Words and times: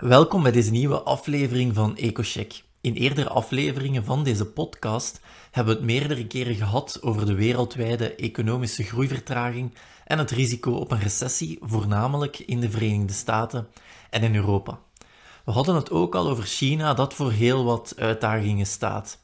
Welkom 0.00 0.42
bij 0.42 0.52
deze 0.52 0.70
nieuwe 0.70 1.02
aflevering 1.02 1.74
van 1.74 1.96
EcoCheck. 1.96 2.62
In 2.80 2.94
eerdere 2.94 3.28
afleveringen 3.28 4.04
van 4.04 4.24
deze 4.24 4.46
podcast 4.46 5.20
hebben 5.50 5.74
we 5.74 5.80
het 5.80 5.90
meerdere 5.90 6.26
keren 6.26 6.54
gehad 6.54 6.98
over 7.02 7.26
de 7.26 7.34
wereldwijde 7.34 8.14
economische 8.14 8.82
groeivertraging 8.82 9.74
en 10.04 10.18
het 10.18 10.30
risico 10.30 10.72
op 10.72 10.90
een 10.90 11.00
recessie, 11.00 11.58
voornamelijk 11.60 12.38
in 12.38 12.60
de 12.60 12.70
Verenigde 12.70 13.12
Staten 13.12 13.68
en 14.10 14.22
in 14.22 14.34
Europa. 14.34 14.78
We 15.44 15.52
hadden 15.52 15.74
het 15.74 15.90
ook 15.90 16.14
al 16.14 16.28
over 16.28 16.44
China, 16.44 16.94
dat 16.94 17.14
voor 17.14 17.32
heel 17.32 17.64
wat 17.64 17.94
uitdagingen 17.96 18.66
staat. 18.66 19.18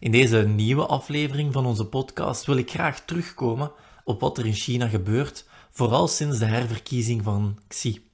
In 0.00 0.10
deze 0.10 0.38
nieuwe 0.48 0.86
aflevering 0.86 1.52
van 1.52 1.66
onze 1.66 1.86
podcast 1.86 2.46
wil 2.46 2.56
ik 2.56 2.70
graag 2.70 3.00
terugkomen 3.00 3.72
op 4.04 4.20
wat 4.20 4.38
er 4.38 4.46
in 4.46 4.54
China 4.54 4.88
gebeurt, 4.88 5.44
vooral 5.70 6.08
sinds 6.08 6.38
de 6.38 6.46
herverkiezing 6.46 7.22
van 7.22 7.58
Xi. 7.68 8.12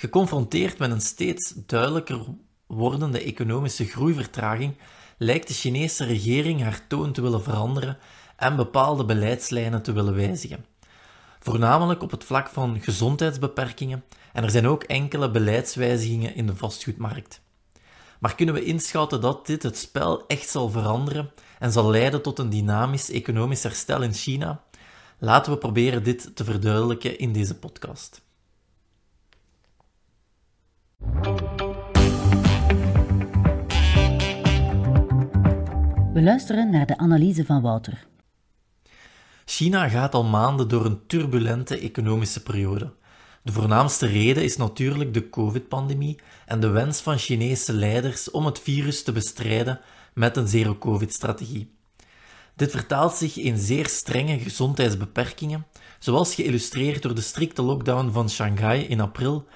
Geconfronteerd 0.00 0.78
met 0.78 0.90
een 0.90 1.00
steeds 1.00 1.52
duidelijker 1.66 2.20
wordende 2.66 3.22
economische 3.22 3.84
groeivertraging, 3.84 4.76
lijkt 5.16 5.48
de 5.48 5.54
Chinese 5.54 6.04
regering 6.04 6.62
haar 6.62 6.86
toon 6.86 7.12
te 7.12 7.22
willen 7.22 7.42
veranderen 7.42 7.98
en 8.36 8.56
bepaalde 8.56 9.04
beleidslijnen 9.04 9.82
te 9.82 9.92
willen 9.92 10.14
wijzigen. 10.14 10.64
Voornamelijk 11.38 12.02
op 12.02 12.10
het 12.10 12.24
vlak 12.24 12.48
van 12.48 12.80
gezondheidsbeperkingen 12.80 14.04
en 14.32 14.44
er 14.44 14.50
zijn 14.50 14.66
ook 14.66 14.82
enkele 14.82 15.30
beleidswijzigingen 15.30 16.34
in 16.34 16.46
de 16.46 16.56
vastgoedmarkt. 16.56 17.40
Maar 18.20 18.34
kunnen 18.34 18.54
we 18.54 18.64
inschatten 18.64 19.20
dat 19.20 19.46
dit 19.46 19.62
het 19.62 19.76
spel 19.76 20.26
echt 20.26 20.48
zal 20.48 20.70
veranderen 20.70 21.30
en 21.58 21.72
zal 21.72 21.90
leiden 21.90 22.22
tot 22.22 22.38
een 22.38 22.50
dynamisch 22.50 23.10
economisch 23.10 23.62
herstel 23.62 24.02
in 24.02 24.14
China? 24.14 24.62
Laten 25.18 25.52
we 25.52 25.58
proberen 25.58 26.02
dit 26.02 26.36
te 26.36 26.44
verduidelijken 26.44 27.18
in 27.18 27.32
deze 27.32 27.58
podcast. 27.58 28.26
We 36.18 36.24
luisteren 36.24 36.70
naar 36.70 36.86
de 36.86 36.98
analyse 36.98 37.44
van 37.44 37.62
Wouter. 37.62 38.06
China 39.44 39.88
gaat 39.88 40.14
al 40.14 40.24
maanden 40.24 40.68
door 40.68 40.84
een 40.84 41.06
turbulente 41.06 41.78
economische 41.78 42.42
periode. 42.42 42.92
De 43.42 43.52
voornaamste 43.52 44.06
reden 44.06 44.42
is 44.42 44.56
natuurlijk 44.56 45.14
de 45.14 45.30
COVID-pandemie 45.30 46.20
en 46.46 46.60
de 46.60 46.68
wens 46.68 47.00
van 47.00 47.18
Chinese 47.18 47.72
leiders 47.72 48.30
om 48.30 48.46
het 48.46 48.60
virus 48.60 49.02
te 49.02 49.12
bestrijden 49.12 49.80
met 50.14 50.36
een 50.36 50.48
zero-COVID-strategie. 50.48 51.74
Dit 52.56 52.70
vertaalt 52.70 53.14
zich 53.14 53.36
in 53.36 53.58
zeer 53.58 53.86
strenge 53.86 54.38
gezondheidsbeperkingen, 54.38 55.66
zoals 55.98 56.34
geïllustreerd 56.34 57.02
door 57.02 57.14
de 57.14 57.20
strikte 57.20 57.62
lockdown 57.62 58.10
van 58.10 58.30
Shanghai 58.30 58.82
in 58.82 59.00
april 59.00 59.46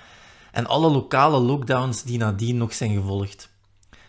en 0.52 0.66
alle 0.66 0.90
lokale 0.90 1.38
lockdowns 1.38 2.02
die 2.02 2.18
nadien 2.18 2.56
nog 2.56 2.74
zijn 2.74 2.94
gevolgd. 2.94 3.50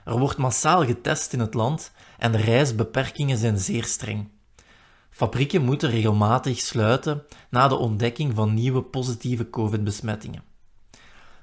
Er 0.06 0.20
wordt 0.20 0.38
massaal 0.38 0.86
getest 0.86 1.34
in 1.34 1.40
het 1.40 1.54
land 1.54 1.92
en 2.18 2.32
de 2.32 2.38
reisbeperkingen 2.38 3.38
zijn 3.38 3.58
zeer 3.58 3.84
streng. 3.84 4.30
Fabrieken 5.10 5.62
moeten 5.62 5.90
regelmatig 5.90 6.60
sluiten 6.60 7.24
na 7.50 7.68
de 7.68 7.76
ontdekking 7.76 8.36
van 8.36 8.54
nieuwe 8.54 8.82
positieve 8.82 9.50
COVID-besmettingen. 9.50 10.44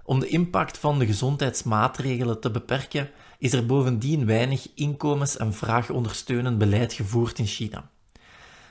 Om 0.04 0.20
de 0.20 0.28
impact 0.28 0.78
van 0.78 0.98
de 0.98 1.06
gezondheidsmaatregelen 1.06 2.40
te 2.40 2.50
beperken, 2.50 3.10
is 3.38 3.52
er 3.52 3.66
bovendien 3.66 4.26
weinig 4.26 4.68
inkomens- 4.74 5.36
en 5.36 5.54
vraagondersteunend 5.54 6.58
beleid 6.58 6.92
gevoerd 6.92 7.38
in 7.38 7.46
China. 7.46 7.90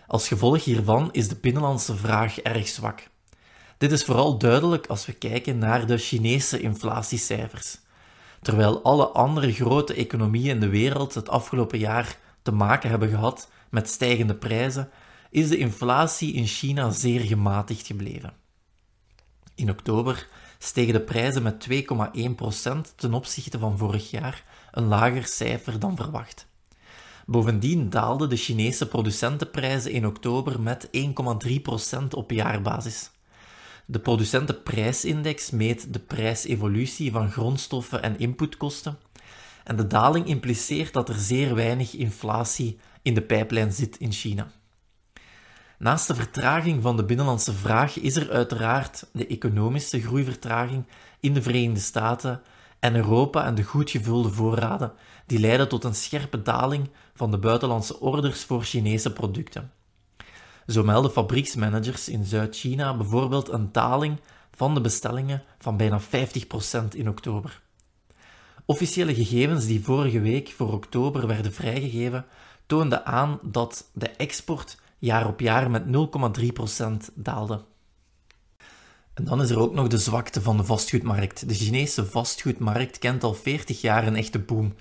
Als 0.07 0.27
gevolg 0.27 0.63
hiervan 0.63 1.09
is 1.11 1.27
de 1.27 1.35
binnenlandse 1.35 1.95
vraag 1.95 2.39
erg 2.39 2.67
zwak. 2.67 3.08
Dit 3.79 3.91
is 3.91 4.03
vooral 4.03 4.37
duidelijk 4.37 4.87
als 4.87 5.05
we 5.05 5.13
kijken 5.13 5.57
naar 5.57 5.87
de 5.87 5.97
Chinese 5.97 6.59
inflatiecijfers. 6.59 7.77
Terwijl 8.41 8.81
alle 8.83 9.07
andere 9.07 9.51
grote 9.53 9.93
economieën 9.93 10.49
in 10.49 10.59
de 10.59 10.69
wereld 10.69 11.13
het 11.13 11.29
afgelopen 11.29 11.79
jaar 11.79 12.17
te 12.41 12.51
maken 12.51 12.89
hebben 12.89 13.09
gehad 13.09 13.49
met 13.69 13.89
stijgende 13.89 14.35
prijzen, 14.35 14.89
is 15.29 15.49
de 15.49 15.57
inflatie 15.57 16.33
in 16.33 16.45
China 16.45 16.91
zeer 16.91 17.19
gematigd 17.19 17.87
gebleven. 17.87 18.33
In 19.55 19.69
oktober 19.69 20.27
stegen 20.57 20.93
de 20.93 21.01
prijzen 21.01 21.43
met 21.43 21.67
2,1% 21.69 22.95
ten 22.95 23.13
opzichte 23.13 23.59
van 23.59 23.77
vorig 23.77 24.11
jaar, 24.11 24.43
een 24.71 24.85
lager 24.85 25.25
cijfer 25.25 25.79
dan 25.79 25.95
verwacht. 25.95 26.47
Bovendien 27.25 27.89
daalden 27.89 28.29
de 28.29 28.37
Chinese 28.37 28.87
producentenprijzen 28.87 29.91
in 29.91 30.05
oktober 30.05 30.61
met 30.61 30.89
1,3% 30.97 32.07
op 32.09 32.31
jaarbasis. 32.31 33.11
De 33.91 33.99
producentenprijsindex 33.99 35.49
meet 35.49 35.93
de 35.93 35.99
prijsevolutie 35.99 37.11
van 37.11 37.31
grondstoffen 37.31 38.03
en 38.03 38.19
inputkosten. 38.19 38.97
En 39.63 39.75
de 39.75 39.87
daling 39.87 40.27
impliceert 40.27 40.93
dat 40.93 41.09
er 41.09 41.15
zeer 41.15 41.55
weinig 41.55 41.95
inflatie 41.95 42.79
in 43.01 43.13
de 43.13 43.21
pijplijn 43.21 43.71
zit 43.71 43.97
in 43.97 44.11
China. 44.11 44.51
Naast 45.77 46.07
de 46.07 46.15
vertraging 46.15 46.81
van 46.81 46.97
de 46.97 47.05
binnenlandse 47.05 47.53
vraag 47.53 47.99
is 47.99 48.15
er 48.15 48.31
uiteraard 48.31 49.09
de 49.13 49.27
economische 49.27 50.01
groeivertraging 50.01 50.85
in 51.19 51.33
de 51.33 51.41
Verenigde 51.41 51.79
Staten 51.79 52.41
en 52.79 52.95
Europa 52.95 53.45
en 53.45 53.55
de 53.55 53.63
goed 53.63 53.89
gevulde 53.89 54.29
voorraden, 54.29 54.93
die 55.25 55.39
leiden 55.39 55.69
tot 55.69 55.83
een 55.83 55.95
scherpe 55.95 56.41
daling 56.41 56.89
van 57.13 57.31
de 57.31 57.37
buitenlandse 57.37 57.99
orders 57.99 58.43
voor 58.43 58.63
Chinese 58.63 59.13
producten. 59.13 59.71
Zo 60.69 60.83
melden 60.83 61.11
fabrieksmanagers 61.11 62.09
in 62.09 62.25
Zuid-China 62.25 62.97
bijvoorbeeld 62.97 63.49
een 63.49 63.71
daling 63.71 64.19
van 64.55 64.73
de 64.73 64.81
bestellingen 64.81 65.43
van 65.59 65.77
bijna 65.77 66.01
50% 66.01 66.05
in 66.93 67.09
oktober. 67.09 67.61
Officiële 68.65 69.15
gegevens 69.15 69.65
die 69.65 69.83
vorige 69.83 70.19
week 70.19 70.49
voor 70.49 70.73
oktober 70.73 71.27
werden 71.27 71.53
vrijgegeven, 71.53 72.25
toonden 72.65 73.05
aan 73.05 73.39
dat 73.41 73.89
de 73.93 74.09
export 74.09 74.77
jaar 74.97 75.27
op 75.27 75.39
jaar 75.39 75.71
met 75.71 75.83
0,3% 77.09 77.13
daalde. 77.15 77.61
En 79.13 79.23
dan 79.23 79.41
is 79.41 79.49
er 79.49 79.59
ook 79.59 79.73
nog 79.73 79.87
de 79.87 79.97
zwakte 79.97 80.41
van 80.41 80.57
de 80.57 80.63
vastgoedmarkt. 80.63 81.47
De 81.47 81.53
Chinese 81.53 82.05
vastgoedmarkt 82.05 82.97
kent 82.97 83.23
al 83.23 83.33
40 83.33 83.81
jaar 83.81 84.07
een 84.07 84.15
echte 84.15 84.39
boom. 84.39 84.75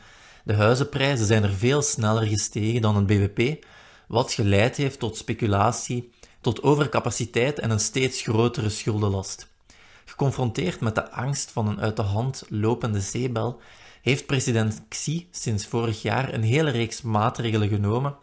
De 0.45 0.55
huizenprijzen 0.55 1.27
zijn 1.27 1.43
er 1.43 1.55
veel 1.55 1.83
sneller 1.83 2.27
gestegen 2.27 2.81
dan 2.81 2.97
het 2.97 3.07
BBP, 3.07 3.65
wat 4.09 4.33
geleid 4.33 4.77
heeft 4.77 4.99
tot 4.99 5.17
speculatie, 5.17 6.11
tot 6.41 6.63
overcapaciteit 6.63 7.59
en 7.59 7.71
een 7.71 7.81
steeds 7.81 8.23
grotere 8.23 8.69
schuldenlast. 8.69 9.49
Geconfronteerd 10.05 10.81
met 10.81 10.95
de 10.95 11.11
angst 11.11 11.51
van 11.51 11.69
een 11.69 11.81
uit 11.81 11.97
de 11.97 12.03
hand 12.03 12.45
lopende 12.49 13.01
zeebel, 13.01 13.61
heeft 14.03 14.27
president 14.27 14.83
Xi 14.89 15.29
sinds 15.31 15.67
vorig 15.67 16.03
jaar 16.03 16.33
een 16.33 16.43
hele 16.43 16.71
reeks 16.71 17.03
maatregelen 17.03 17.69
genomen 17.69 18.17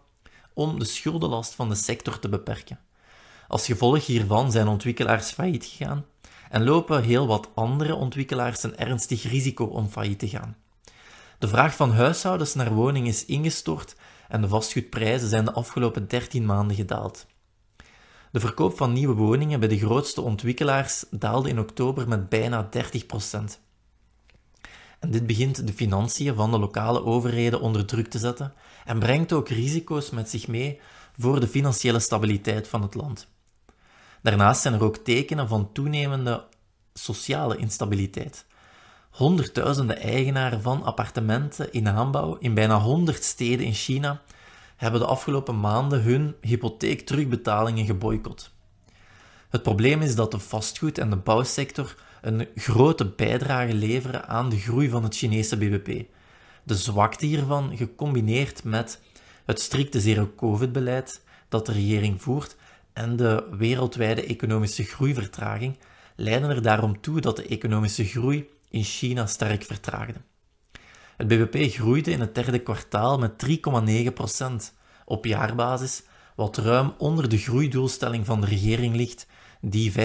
om 0.53 0.79
de 0.79 0.85
schuldenlast 0.85 1.55
van 1.55 1.69
de 1.69 1.75
sector 1.75 2.19
te 2.19 2.29
beperken. 2.29 2.79
Als 3.47 3.65
gevolg 3.65 4.05
hiervan 4.05 4.51
zijn 4.51 4.67
ontwikkelaars 4.67 5.31
failliet 5.31 5.65
gegaan 5.65 6.05
en 6.49 6.63
lopen 6.63 7.03
heel 7.03 7.27
wat 7.27 7.49
andere 7.55 7.95
ontwikkelaars 7.95 8.63
een 8.63 8.77
ernstig 8.77 9.23
risico 9.23 9.65
om 9.65 9.89
failliet 9.89 10.19
te 10.19 10.27
gaan. 10.27 10.57
De 11.39 11.47
vraag 11.47 11.75
van 11.75 11.91
huishoudens 11.91 12.53
naar 12.53 12.73
woning 12.73 13.07
is 13.07 13.25
ingestort 13.25 13.95
en 14.27 14.41
de 14.41 14.47
vastgoedprijzen 14.47 15.29
zijn 15.29 15.45
de 15.45 15.53
afgelopen 15.53 16.07
13 16.07 16.45
maanden 16.45 16.75
gedaald. 16.75 17.25
De 18.31 18.39
verkoop 18.39 18.77
van 18.77 18.93
nieuwe 18.93 19.13
woningen 19.13 19.59
bij 19.59 19.69
de 19.69 19.77
grootste 19.77 20.21
ontwikkelaars 20.21 21.05
daalde 21.09 21.49
in 21.49 21.59
oktober 21.59 22.07
met 22.07 22.29
bijna 22.29 22.69
30%. 22.69 22.79
En 24.99 25.11
dit 25.11 25.27
begint 25.27 25.67
de 25.67 25.73
financiën 25.73 26.35
van 26.35 26.51
de 26.51 26.59
lokale 26.59 27.03
overheden 27.03 27.61
onder 27.61 27.85
druk 27.85 28.07
te 28.07 28.19
zetten 28.19 28.53
en 28.85 28.99
brengt 28.99 29.33
ook 29.33 29.49
risico's 29.49 30.09
met 30.09 30.29
zich 30.29 30.47
mee 30.47 30.79
voor 31.17 31.39
de 31.39 31.47
financiële 31.47 31.99
stabiliteit 31.99 32.67
van 32.67 32.81
het 32.81 32.95
land. 32.95 33.27
Daarnaast 34.21 34.61
zijn 34.61 34.73
er 34.73 34.83
ook 34.83 34.97
tekenen 34.97 35.47
van 35.47 35.71
toenemende 35.71 36.43
sociale 36.93 37.57
instabiliteit. 37.57 38.45
Honderdduizenden 39.15 39.97
eigenaren 39.97 40.61
van 40.61 40.83
appartementen 40.83 41.73
in 41.73 41.87
aanbouw 41.87 42.37
in 42.39 42.53
bijna 42.53 42.79
100 42.79 43.23
steden 43.23 43.65
in 43.65 43.73
China 43.73 44.21
hebben 44.75 44.99
de 44.99 45.05
afgelopen 45.05 45.59
maanden 45.59 46.01
hun 46.01 46.35
hypotheekterugbetalingen 46.41 47.85
geboycott. 47.85 48.51
Het 49.49 49.63
probleem 49.63 50.01
is 50.01 50.15
dat 50.15 50.31
de 50.31 50.39
vastgoed- 50.39 50.97
en 50.97 51.09
de 51.09 51.15
bouwsector 51.15 51.95
een 52.21 52.47
grote 52.55 53.05
bijdrage 53.05 53.73
leveren 53.73 54.27
aan 54.27 54.49
de 54.49 54.59
groei 54.59 54.89
van 54.89 55.03
het 55.03 55.15
Chinese 55.15 55.57
bbp. 55.57 56.05
De 56.63 56.75
zwakte 56.75 57.25
hiervan, 57.25 57.77
gecombineerd 57.77 58.63
met 58.63 59.01
het 59.45 59.59
strikte 59.61 59.99
zero-covid-beleid 59.99 61.21
dat 61.49 61.65
de 61.65 61.71
regering 61.71 62.21
voert 62.21 62.55
en 62.93 63.15
de 63.15 63.47
wereldwijde 63.51 64.25
economische 64.25 64.83
groeivertraging, 64.83 65.77
leiden 66.15 66.49
er 66.49 66.61
daarom 66.61 67.01
toe 67.01 67.21
dat 67.21 67.35
de 67.35 67.47
economische 67.47 68.05
groei 68.05 68.53
in 68.75 68.83
China 68.83 69.25
sterk 69.25 69.63
vertraagde. 69.63 70.21
Het 71.17 71.27
bbp 71.27 71.71
groeide 71.71 72.11
in 72.11 72.19
het 72.19 72.35
derde 72.35 72.59
kwartaal 72.59 73.19
met 73.19 73.45
3,9% 73.45 74.73
op 75.05 75.25
jaarbasis, 75.25 76.03
wat 76.35 76.57
ruim 76.57 76.93
onder 76.97 77.29
de 77.29 77.37
groeidoelstelling 77.37 78.25
van 78.25 78.41
de 78.41 78.47
regering 78.47 78.95
ligt, 78.95 79.27
die 79.61 79.91
5,5% 79.91 79.97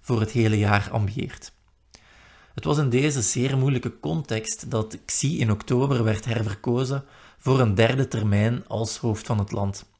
voor 0.00 0.20
het 0.20 0.30
hele 0.30 0.58
jaar 0.58 0.88
ambieert. 0.90 1.52
Het 2.54 2.64
was 2.64 2.78
in 2.78 2.88
deze 2.88 3.22
zeer 3.22 3.58
moeilijke 3.58 4.00
context 4.00 4.70
dat 4.70 4.98
Xi 5.04 5.40
in 5.40 5.50
oktober 5.50 6.04
werd 6.04 6.24
herverkozen 6.24 7.04
voor 7.38 7.60
een 7.60 7.74
derde 7.74 8.08
termijn 8.08 8.66
als 8.66 8.96
hoofd 8.96 9.26
van 9.26 9.38
het 9.38 9.52
land. 9.52 9.90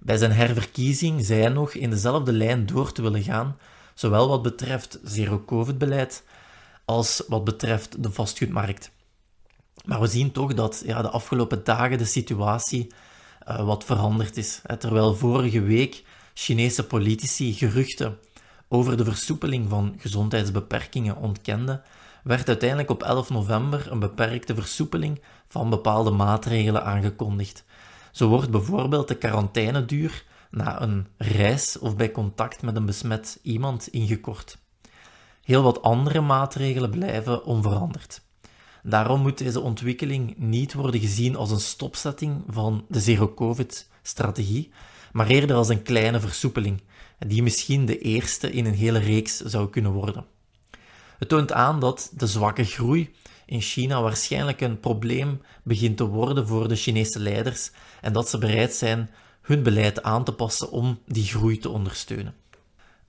Bij 0.00 0.16
zijn 0.16 0.32
herverkiezing 0.32 1.24
zei 1.24 1.40
hij 1.40 1.48
nog 1.48 1.74
in 1.74 1.90
dezelfde 1.90 2.32
lijn 2.32 2.66
door 2.66 2.92
te 2.92 3.02
willen 3.02 3.22
gaan, 3.22 3.56
zowel 3.94 4.28
wat 4.28 4.42
betreft 4.42 4.98
zero-covid-beleid 5.02 6.24
als 6.84 7.22
wat 7.28 7.44
betreft 7.44 8.02
de 8.02 8.10
vastgoedmarkt. 8.10 8.90
Maar 9.84 10.00
we 10.00 10.06
zien 10.06 10.32
toch 10.32 10.54
dat 10.54 10.82
ja, 10.86 11.02
de 11.02 11.08
afgelopen 11.08 11.64
dagen 11.64 11.98
de 11.98 12.04
situatie 12.04 12.92
uh, 13.48 13.64
wat 13.64 13.84
veranderd 13.84 14.36
is. 14.36 14.60
Terwijl 14.78 15.14
vorige 15.14 15.60
week 15.60 16.04
Chinese 16.34 16.86
politici 16.86 17.52
geruchten 17.52 18.18
over 18.68 18.96
de 18.96 19.04
versoepeling 19.04 19.68
van 19.68 19.94
gezondheidsbeperkingen 19.98 21.16
ontkenden, 21.16 21.82
werd 22.22 22.48
uiteindelijk 22.48 22.90
op 22.90 23.02
11 23.02 23.30
november 23.30 23.90
een 23.90 23.98
beperkte 23.98 24.54
versoepeling 24.54 25.20
van 25.48 25.70
bepaalde 25.70 26.10
maatregelen 26.10 26.84
aangekondigd. 26.84 27.64
Zo 28.12 28.28
wordt 28.28 28.50
bijvoorbeeld 28.50 29.08
de 29.08 29.18
quarantaineduur 29.18 30.24
na 30.50 30.82
een 30.82 31.06
reis 31.16 31.78
of 31.78 31.96
bij 31.96 32.10
contact 32.10 32.62
met 32.62 32.76
een 32.76 32.86
besmet 32.86 33.38
iemand 33.42 33.88
ingekort. 33.88 34.58
Heel 35.42 35.62
wat 35.62 35.82
andere 35.82 36.20
maatregelen 36.20 36.90
blijven 36.90 37.44
onveranderd. 37.44 38.22
Daarom 38.82 39.20
moet 39.20 39.38
deze 39.38 39.60
ontwikkeling 39.60 40.34
niet 40.38 40.74
worden 40.74 41.00
gezien 41.00 41.36
als 41.36 41.50
een 41.50 41.60
stopzetting 41.60 42.44
van 42.48 42.84
de 42.88 43.00
zero-covid-strategie, 43.00 44.70
maar 45.12 45.26
eerder 45.26 45.56
als 45.56 45.68
een 45.68 45.82
kleine 45.82 46.20
versoepeling, 46.20 46.82
die 47.18 47.42
misschien 47.42 47.86
de 47.86 47.98
eerste 47.98 48.52
in 48.52 48.66
een 48.66 48.74
hele 48.74 48.98
reeks 48.98 49.36
zou 49.36 49.70
kunnen 49.70 49.92
worden. 49.92 50.24
Het 51.18 51.28
toont 51.28 51.52
aan 51.52 51.80
dat 51.80 52.12
de 52.16 52.26
zwakke 52.26 52.64
groei 52.64 53.14
in 53.46 53.60
China 53.60 54.02
waarschijnlijk 54.02 54.60
een 54.60 54.80
probleem 54.80 55.40
begint 55.62 55.96
te 55.96 56.06
worden 56.06 56.46
voor 56.46 56.68
de 56.68 56.76
Chinese 56.76 57.18
leiders 57.18 57.70
en 58.00 58.12
dat 58.12 58.28
ze 58.28 58.38
bereid 58.38 58.74
zijn 58.74 59.10
hun 59.42 59.62
beleid 59.62 60.02
aan 60.02 60.24
te 60.24 60.32
passen 60.32 60.70
om 60.70 60.98
die 61.06 61.24
groei 61.24 61.58
te 61.58 61.68
ondersteunen. 61.68 62.34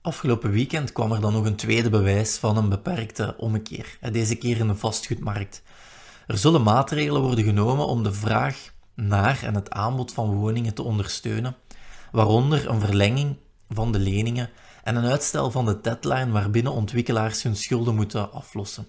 Afgelopen 0.04 0.50
weekend 0.50 0.92
kwam 0.92 1.12
er 1.12 1.20
dan 1.20 1.32
nog 1.32 1.44
een 1.44 1.56
tweede 1.56 1.90
bewijs 1.90 2.36
van 2.36 2.56
een 2.56 2.68
beperkte 2.68 3.34
ommekeer, 3.38 3.98
deze 4.12 4.36
keer 4.36 4.56
in 4.58 4.66
de 4.66 4.74
vastgoedmarkt. 4.74 5.62
Er 6.26 6.38
zullen 6.38 6.62
maatregelen 6.62 7.22
worden 7.22 7.44
genomen 7.44 7.86
om 7.86 8.02
de 8.02 8.12
vraag 8.12 8.72
naar 8.94 9.42
en 9.42 9.54
het 9.54 9.70
aanbod 9.70 10.12
van 10.12 10.34
woningen 10.34 10.74
te 10.74 10.82
ondersteunen, 10.82 11.56
waaronder 12.12 12.68
een 12.68 12.80
verlenging 12.80 13.36
van 13.68 13.92
de 13.92 13.98
leningen 13.98 14.50
en 14.82 14.96
een 14.96 15.10
uitstel 15.10 15.50
van 15.50 15.64
de 15.64 15.80
deadline 15.80 16.30
waarbinnen 16.30 16.72
ontwikkelaars 16.72 17.42
hun 17.42 17.56
schulden 17.56 17.94
moeten 17.94 18.32
aflossen. 18.32 18.86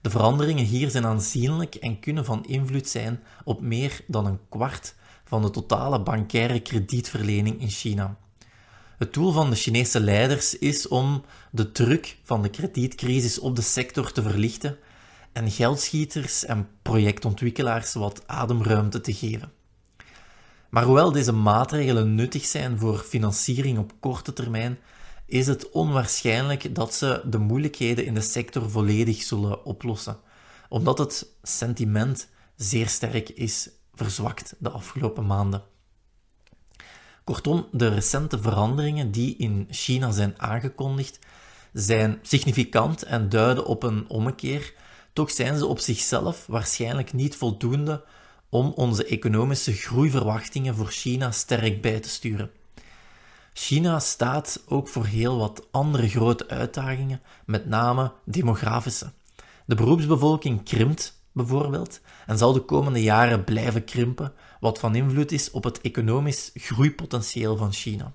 De 0.00 0.10
veranderingen 0.10 0.64
hier 0.64 0.90
zijn 0.90 1.06
aanzienlijk 1.06 1.74
en 1.74 2.00
kunnen 2.00 2.24
van 2.24 2.44
invloed 2.44 2.88
zijn 2.88 3.22
op 3.44 3.60
meer 3.60 4.00
dan 4.06 4.26
een 4.26 4.40
kwart 4.48 4.94
van 5.24 5.42
de 5.42 5.50
totale 5.50 6.02
bankaire 6.02 6.60
kredietverlening 6.60 7.60
in 7.60 7.70
China. 7.70 8.16
Het 8.98 9.12
doel 9.14 9.32
van 9.32 9.50
de 9.50 9.56
Chinese 9.56 10.00
leiders 10.00 10.58
is 10.58 10.88
om 10.88 11.24
de 11.50 11.72
druk 11.72 12.18
van 12.22 12.42
de 12.42 12.48
kredietcrisis 12.48 13.38
op 13.38 13.56
de 13.56 13.62
sector 13.62 14.12
te 14.12 14.22
verlichten 14.22 14.78
en 15.32 15.50
geldschieters 15.50 16.44
en 16.44 16.68
projectontwikkelaars 16.82 17.94
wat 17.94 18.22
ademruimte 18.26 19.00
te 19.00 19.14
geven. 19.14 19.52
Maar 20.68 20.84
hoewel 20.84 21.12
deze 21.12 21.32
maatregelen 21.32 22.14
nuttig 22.14 22.44
zijn 22.44 22.78
voor 22.78 22.98
financiering 22.98 23.78
op 23.78 23.92
korte 24.00 24.32
termijn, 24.32 24.78
is 25.26 25.46
het 25.46 25.70
onwaarschijnlijk 25.70 26.74
dat 26.74 26.94
ze 26.94 27.22
de 27.24 27.38
moeilijkheden 27.38 28.06
in 28.06 28.14
de 28.14 28.20
sector 28.20 28.70
volledig 28.70 29.22
zullen 29.22 29.64
oplossen, 29.64 30.18
omdat 30.68 30.98
het 30.98 31.26
sentiment 31.42 32.28
zeer 32.56 32.88
sterk 32.88 33.28
is 33.28 33.70
verzwakt 33.94 34.54
de 34.58 34.70
afgelopen 34.70 35.26
maanden. 35.26 35.62
Kortom, 37.28 37.66
de 37.72 37.88
recente 37.88 38.38
veranderingen 38.38 39.10
die 39.10 39.36
in 39.36 39.66
China 39.70 40.10
zijn 40.10 40.34
aangekondigd, 40.36 41.18
zijn 41.72 42.18
significant 42.22 43.02
en 43.02 43.28
duiden 43.28 43.66
op 43.66 43.82
een 43.82 44.08
ommekeer. 44.08 44.74
Toch 45.12 45.30
zijn 45.30 45.58
ze 45.58 45.66
op 45.66 45.78
zichzelf 45.78 46.46
waarschijnlijk 46.46 47.12
niet 47.12 47.36
voldoende 47.36 48.04
om 48.48 48.72
onze 48.76 49.04
economische 49.04 49.72
groeiverwachtingen 49.72 50.74
voor 50.74 50.86
China 50.86 51.30
sterk 51.30 51.82
bij 51.82 52.00
te 52.00 52.08
sturen. 52.08 52.50
China 53.52 54.00
staat 54.00 54.62
ook 54.66 54.88
voor 54.88 55.04
heel 55.04 55.38
wat 55.38 55.66
andere 55.70 56.08
grote 56.08 56.48
uitdagingen, 56.48 57.20
met 57.46 57.66
name 57.66 58.12
demografische. 58.24 59.12
De 59.64 59.74
beroepsbevolking 59.74 60.64
krimpt 60.64 61.17
bijvoorbeeld 61.38 62.00
en 62.26 62.38
zal 62.38 62.52
de 62.52 62.60
komende 62.60 63.02
jaren 63.02 63.44
blijven 63.44 63.84
krimpen, 63.84 64.32
wat 64.60 64.78
van 64.78 64.94
invloed 64.94 65.32
is 65.32 65.50
op 65.50 65.64
het 65.64 65.80
economisch 65.80 66.50
groeipotentieel 66.54 67.56
van 67.56 67.72
China. 67.72 68.12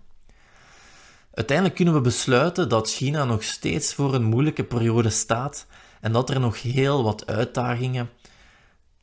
Uiteindelijk 1.33 1.75
kunnen 1.75 1.93
we 1.93 2.01
besluiten 2.01 2.69
dat 2.69 2.91
China 2.91 3.25
nog 3.25 3.43
steeds 3.43 3.93
voor 3.93 4.13
een 4.13 4.23
moeilijke 4.23 4.63
periode 4.63 5.09
staat 5.09 5.65
en 6.01 6.11
dat 6.11 6.29
er 6.29 6.39
nog 6.39 6.61
heel 6.61 7.03
wat 7.03 7.27
uitdagingen 7.27 8.09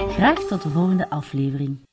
Graag 0.10 0.39
tot 0.39 0.62
de 0.62 0.70
volgende 0.70 1.10
aflevering. 1.10 1.89